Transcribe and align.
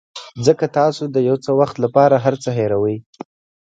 ځکه 0.45 0.65
تاسو 0.77 1.03
د 1.15 1.17
یو 1.29 1.35
څه 1.43 1.51
وخت 1.59 1.75
لپاره 1.83 2.15
هر 2.25 2.35
څه 2.43 2.49
هیروئ. 2.59 2.97